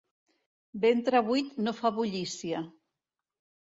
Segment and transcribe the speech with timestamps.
[0.85, 2.67] Ventre buit no fa bullícia.